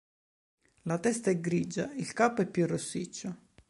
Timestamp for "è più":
2.41-2.65